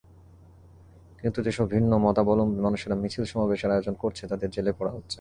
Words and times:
কিন্তু 1.21 1.39
যেসব 1.41 1.65
ভিন্নমতাবলম্বী 1.67 2.59
মানুষেরা 2.61 2.95
মিছিল-সমাবেশের 2.95 3.71
আয়োজন 3.71 3.93
করছে, 3.93 4.23
তাদের 4.27 4.49
জেলে 4.49 4.71
পোরা 4.73 4.91
হচ্ছে। 4.91 5.09